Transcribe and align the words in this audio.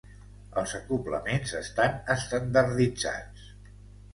Els 0.61 0.71
acoblaments 0.77 1.53
estan 1.59 1.99
estandarditzats. 2.15 3.49